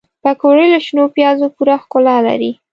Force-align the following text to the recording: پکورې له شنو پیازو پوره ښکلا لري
پکورې 0.23 0.65
له 0.73 0.79
شنو 0.85 1.03
پیازو 1.15 1.47
پوره 1.55 1.75
ښکلا 1.83 2.17
لري 2.27 2.51